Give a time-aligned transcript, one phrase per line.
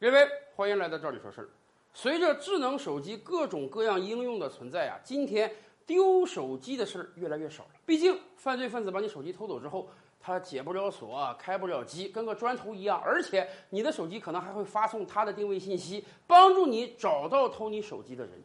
[0.00, 1.48] 各位，欢迎来到这里说事儿。
[1.92, 5.52] 随着智能手机各种各样应用的存在啊，今天
[5.84, 7.70] 丢手机的事儿越来越少了。
[7.84, 9.88] 毕竟，犯罪分子把你手机偷走之后，
[10.20, 13.02] 他解不了锁，开不了机，跟个砖头一样。
[13.04, 18.40] 而且，你的手机可能还会发送他的定位信息，帮助你找到偷你手机的人。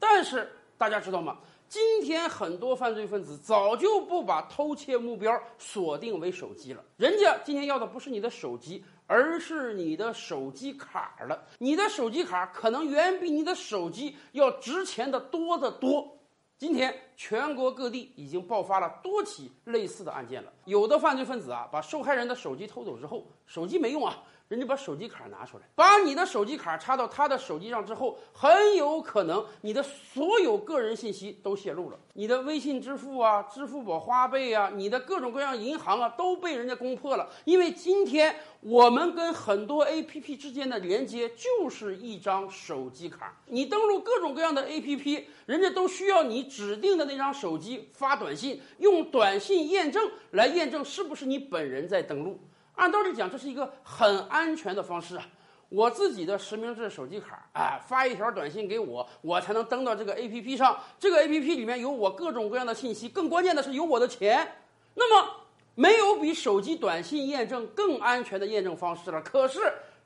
[0.00, 1.38] 但是，大家知道吗？
[1.68, 8.82] 今天很多犯罪分子早就不把偷窃目标锁定为手机了，人家今天要的不是你的手机。
[9.08, 16.16] 而是你的手机卡了，你的手机卡可能远比你的手机要值钱的多得多。
[16.58, 24.22] 今天全国各地已经爆发了多起类似的案件了，有的犯罪分子啊，把受害人的手机偷走之后，手机没用啊。
[24.48, 31.98] 人家把手机卡拿出来，把你的手机卡插到他的手机上之后，很有可能你的所有个人信息都泄露了。
[32.14, 37.28] 你的微信支付啊、支付宝花呗啊、你的各种各样银行啊，都被人家攻破了。
[37.44, 43.38] 因为今天我们跟很多 APP 之间的连接就是一张手机卡。
[43.48, 52.38] 你登录各种各样的 APP，人家都需要你指定的那张手机发短信，用短信验证来验证是不是你本人在登录。
[52.74, 55.26] 按道理讲，这是一个很安全的方式啊！
[55.68, 60.78] 我自己的实名制手机卡，哎，发一条短信给我，我才能登到这个 A P P 上。
[60.98, 64.50] 这个 A P P 里面有我各种各样的信息，更关键的是有我的钱。
[64.94, 65.30] 那么，
[65.74, 69.20] 没有比手机短信验证更安全的验证方式了。
[69.22, 69.60] 可是，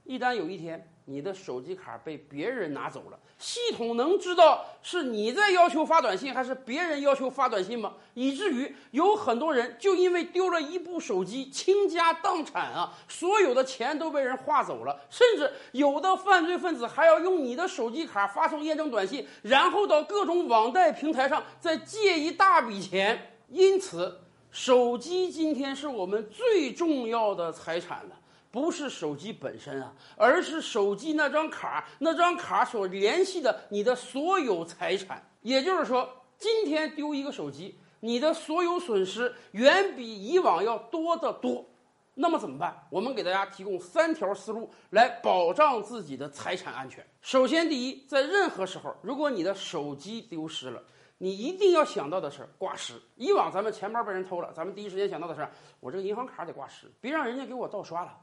[0.05, 7.95] 一旦有一天，你的手机卡被别人拿走了，系统能知道是你在要求发短信，还是别人要求发短信吗？
[8.15, 23.37] 以至于有很多人就因为丢了一部手机，倾家荡产啊，所有的钱都被人划走了，甚至有的犯罪分子还要用你的手机卡发送验证短信，然后到各种网贷平台上再借一大笔钱。
[23.49, 28.19] 因此，手机今天是我们最重要的财产了。
[28.53, 35.27] 不是手机本身啊，而是手机那张卡，那张卡所联系的你的所有财产。
[35.41, 41.67] 也就是说，今天丢一个手机，你的所有损失远比以往要多得多。
[42.15, 42.87] 那么怎么办？
[42.91, 47.03] 我们给大家提供三条思路来保障自己的财产安全。
[47.23, 50.83] 首先，第一，在任何时候，如果你的手机丢失了，
[51.17, 52.93] 你一定要想到的是挂失。
[53.17, 55.49] 以往咱们钱包被人偷了，咱们第一时间想到的是
[55.81, 58.15] 我这个银行卡得挂失，别让人家给我盗刷了。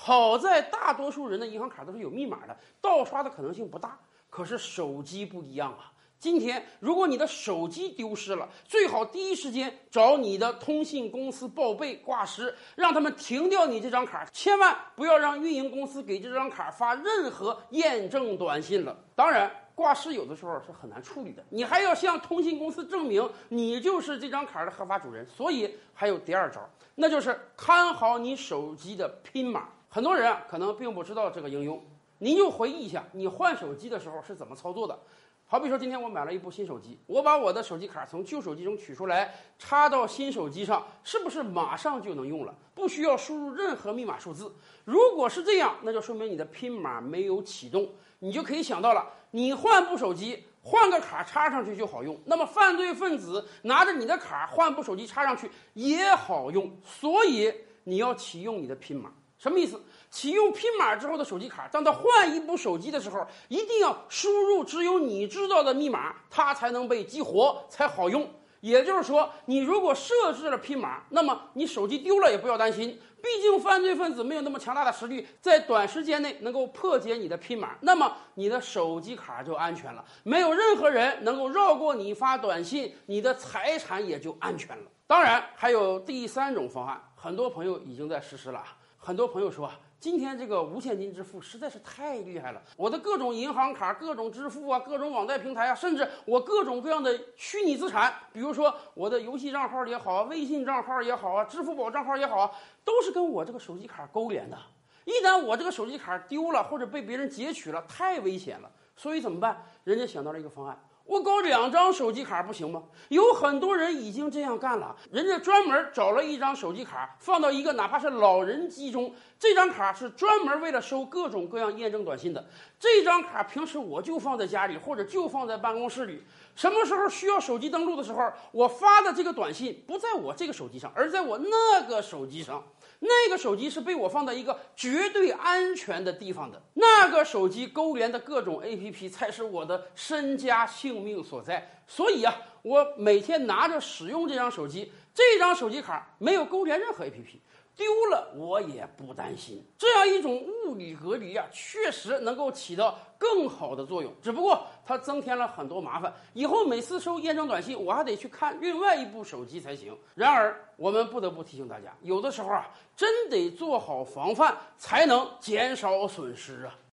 [0.00, 3.98] 好在大多数人的银行卡都是有密码的，盗刷的可能性不大。
[4.30, 5.92] 可是手机不一样啊！
[6.20, 18.96] 今天如果你的手机丢失了，最好第一时间找你的通信公司报备挂失，让他们停掉你这张卡，千万不要让运营公司给这张卡发任何验证短信了。
[19.16, 25.24] 当然，挂失有的时候是很难处理的，你还要向通信公司证明你就是这张卡的合法主人。
[25.24, 29.68] 所以还有第二招，那就是看好你手机的拼码。
[29.88, 31.80] 很多人，可能并不知道这个应用。
[32.18, 34.98] 您就回忆一下，你换手机的时候是怎么操作的？
[35.46, 42.52] 好比说，今天我买了一部新手机，我把我的手机卡从旧手机中取出来，插到新手机上，是不是马上就能用了？
[42.74, 44.52] 不需要输入任何密码数字。
[44.84, 47.88] 如果是这样，那就说明你的拼码没有启动。
[48.18, 52.18] 你就可以想到了，你换部手机，换个卡插上去就好用。
[52.24, 56.70] 那么，犯罪分子拿着你的卡换部手机插上去也好用。
[56.84, 57.52] 所以，
[57.84, 59.12] 你要启用你的拼码。
[59.38, 59.80] 什么意思？
[60.10, 68.28] 启用拼码之后的手机卡，当他换一部手机的时候，一定要输入只有你知道的密码，它才能被激活，才好用。
[68.60, 84.84] 也就是说，你如果设置了拼码，那么你手机丢了也不要担心，毕竟犯罪分子没有那么强大的实力，在短时间内能够破解你的拼码，那么你的手机卡就安全了，没有任何人能够绕过你发短信，你的财产也就安全了。
[85.06, 88.62] 当然，还有第三种方案，很多朋友已经在实施了。
[89.00, 92.60] 很多朋友说啊，今天这个无现金支付实在是太厉害了。
[92.76, 102.50] 我的各种银行卡、各种支付啊、各种网贷平台啊，甚至我各种各样的虚拟资产，比如说我的游戏账号也好啊、微信账号也好啊、支付宝账号也好啊，
[102.84, 104.58] 都是跟我这个手机卡勾连的。
[105.04, 108.70] 一旦我这个手机卡丢了或者被别人截取了，太危险了。
[108.94, 109.64] 所以怎么办？
[109.84, 110.78] 人家想到了一个方案。
[111.08, 112.82] 我搞两张手机卡不行吗？
[113.08, 122.46] 有很多人已经这样干了，人家专门找了一张手机卡放到一个哪怕是老人机中，这张卡是专门为了收各种各样验证短信的。
[122.78, 126.22] 这张卡平时我就放在家里，或者就放在办公室里。
[126.54, 132.62] 什么时候需要手机登录的时候，我发的这个短信不在我这个手机上，而在我那个手机上。
[133.00, 141.66] 那个手机是被我放在一个绝对安全的地方的，那个手机勾连的各种 APP 才是我的身家性性命所在。
[141.86, 147.38] 所以啊，我每天拿着使用这张手机，这张手机卡没有勾连任何 APP，
[147.74, 149.64] 丢了我也不担心。
[149.78, 154.12] 这样一种物理隔离啊，确实能够起到更好的作用。
[154.20, 159.96] 只不过它增添了很多麻烦，以后每次收验证短信，我还得去看另外一部手机才行。
[160.14, 166.78] 然而，我们不得不提醒大家，有的时候啊，真得做好防范，才能减少损失啊。